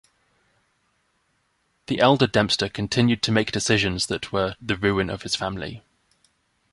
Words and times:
The 1.85 1.99
elder 1.99 2.25
Dempster 2.25 2.69
continued 2.69 3.21
to 3.21 3.31
make 3.31 3.51
decisions 3.51 4.07
that 4.07 4.31
were 4.31 4.55
the 4.59 4.75
ruin 4.75 5.11
of 5.11 5.21
the 5.21 5.29
family. 5.29 5.83